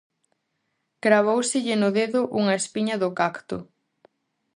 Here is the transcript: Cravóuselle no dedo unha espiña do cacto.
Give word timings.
Cravóuselle 1.03 1.75
no 1.81 1.89
dedo 1.99 2.21
unha 2.39 2.57
espiña 2.61 2.95
do 3.03 3.09
cacto. 3.19 3.57